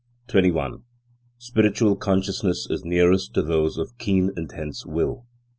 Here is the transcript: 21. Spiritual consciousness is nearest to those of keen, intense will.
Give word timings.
21. 0.29 0.79
Spiritual 1.37 1.95
consciousness 1.95 2.65
is 2.71 2.83
nearest 2.83 3.35
to 3.35 3.41
those 3.43 3.77
of 3.77 3.95
keen, 3.99 4.31
intense 4.35 4.83
will. 4.83 5.27